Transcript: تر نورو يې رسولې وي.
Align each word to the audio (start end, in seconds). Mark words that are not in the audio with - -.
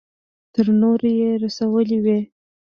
تر 0.53 0.65
نورو 0.81 1.07
يې 1.19 1.31
رسولې 1.43 1.97
وي. 2.05 2.19